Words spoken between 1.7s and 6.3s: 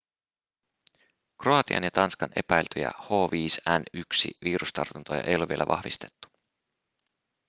ja tanskan epäiltyjä h5n1-virustartuntoja ei ole vielä vahvistettu